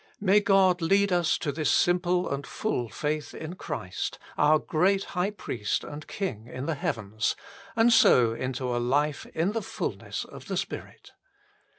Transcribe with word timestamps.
May 0.19 0.39
God 0.39 0.81
lead 0.81 1.11
us 1.11 1.37
to 1.37 1.51
this 1.51 1.69
simple 1.69 2.27
and 2.27 2.43
full 2.47 2.89
faith 2.89 3.35
in 3.35 3.53
Christ, 3.53 4.17
our 4.35 4.57
great 4.57 5.03
High 5.03 5.29
Priest 5.29 5.83
and 5.83 6.07
King 6.07 6.47
in 6.47 6.65
the 6.65 6.73
heavens, 6.73 7.35
and 7.75 7.93
so 7.93 8.33
into 8.33 8.75
a 8.75 8.79
life 8.81 9.27
in 9.35 9.51
the 9.51 9.61
fulness 9.61 10.25
of 10.25 10.47
the 10.47 10.57
Spirit. 10.57 11.11